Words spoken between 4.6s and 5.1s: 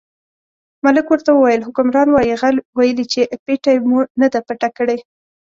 کړې.